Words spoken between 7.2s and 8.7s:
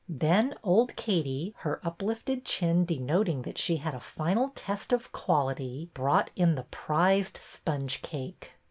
sponge cake.